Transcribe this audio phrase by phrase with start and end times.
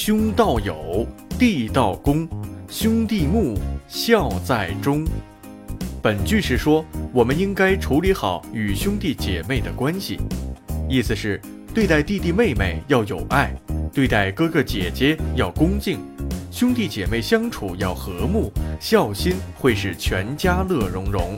[0.00, 1.04] 兄道友，
[1.40, 2.28] 弟道恭，
[2.70, 3.58] 兄弟睦，
[3.88, 5.04] 孝在中。
[6.00, 10.16] 本句是说，我们应该处理好与兄弟姐妹的关系，
[10.88, 11.42] 意思是
[11.74, 13.52] 对待弟弟妹妹要有爱，
[13.92, 15.98] 对待哥哥姐姐要恭敬，
[16.52, 21.36] 兄弟姐妹相处要和睦，孝心会使全家乐融融。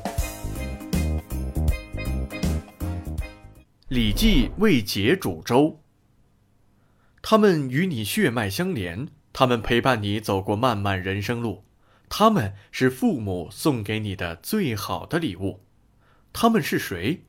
[3.89, 5.75] 礼记为解煮粥。
[7.31, 11.63] 他们与你血脉相连，他们陪伴你走过漫漫人生路，
[12.09, 15.63] 他们是父母送给你的最好的礼物。
[16.33, 17.23] 他们是谁？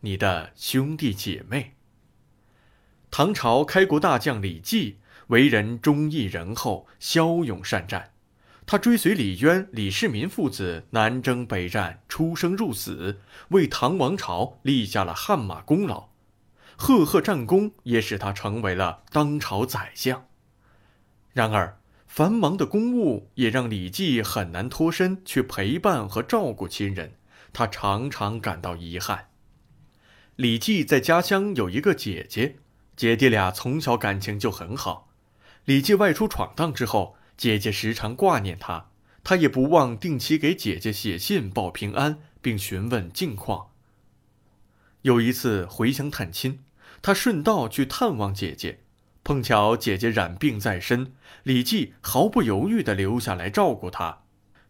[0.00, 1.74] 你的兄弟姐妹。
[3.10, 8.12] 唐朝开国大将李绩为人忠义仁厚、骁勇善战，
[8.64, 16.13] 他追随李渊、李世民父子南征北战，出生入死，为唐王朝立下了汗马功劳。
[16.76, 20.26] 赫赫战功也使他成为了当朝宰相。
[21.32, 27.14] 然而，繁忙的公务也让李绩很难脱身去陪伴和照顾亲人，
[27.52, 29.28] 他常常感到遗憾。
[30.36, 32.56] 李绩在家乡有一个姐姐，
[32.96, 35.08] 姐弟俩从小感情就很好。
[35.64, 38.90] 李绩外出闯荡之后，姐姐时常挂念他，
[39.24, 43.70] 他也不忘定期给姐姐写信报平安，并询问近况。
[45.04, 46.60] 有一次回乡探亲，
[47.02, 48.80] 他顺道去探望姐姐，
[49.22, 54.20] 碰巧姐姐染病在身，李绩毫不犹豫地留下来照顾她。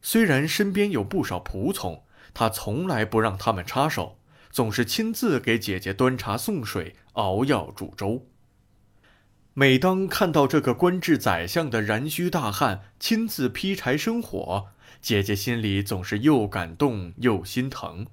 [0.02, 2.02] 虽然身边有不少仆从，
[2.34, 4.18] 他从来不让他们插手，
[4.50, 8.26] 总是亲自给姐姐端茶送水、熬药煮粥。
[9.52, 14.66] 每当看到这个官至宰相的燃须大汉亲自劈柴生火，
[15.00, 18.08] 姐姐心里总是又感动又心疼。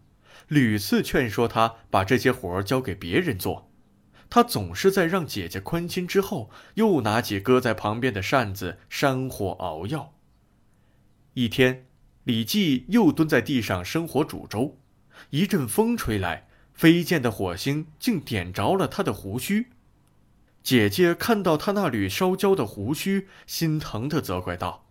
[0.52, 3.72] 屡次劝说他把这些活儿交给别人做，
[4.30, 10.14] 他总是在让姐姐宽心之后，又拿起搁在旁边的扇子扇火熬药。
[11.36, 11.86] 一天，
[12.26, 14.78] 李绩又蹲在地上生火煮粥，
[15.30, 19.68] 一阵风吹来，飞溅的火星竟点着了他的胡须。
[20.62, 24.86] 姐姐看到他那缕烧焦的胡须，心疼地责怪道：“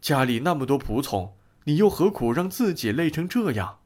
[0.00, 1.34] 家里那么多仆从，
[1.64, 3.80] 你又何苦让自己累成这样？”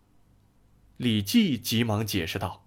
[0.98, 2.64] 李绩急忙解释道：“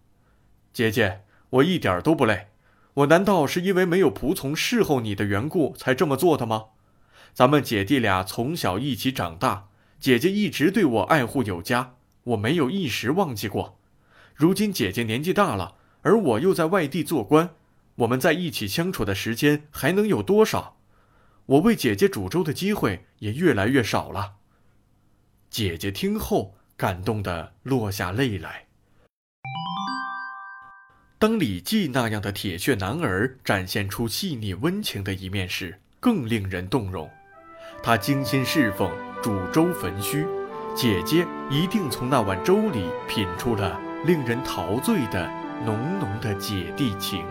[0.72, 2.48] 姐姐，我一点都不累，
[2.94, 6.68] 我难道是因为没有仆从侍候你的缘故才这么做的吗？
[7.34, 9.68] 咱们姐弟俩从小一起长大，
[10.00, 13.78] 姐姐一直对我爱护有加，我没有一时忘记过。
[14.34, 17.50] 如今姐姐年纪大了，而我又在外地做官，
[17.96, 20.78] 我们在一起相处的时间还能有多少？
[21.48, 24.36] 我为姐姐煮粥的机会也越来越少了。”
[25.52, 26.56] 姐姐听后。
[26.82, 28.66] 感动的落下泪来。
[31.20, 37.08] 当李绩那样的铁血男儿展现出细腻温情的一面时，更令人动容。
[37.84, 38.92] 他精心侍奉，
[39.22, 40.26] 煮粥焚须，
[40.76, 45.30] 姐姐一定从那碗粥里品出了令人陶醉的
[45.64, 47.24] 浓浓的姐弟情。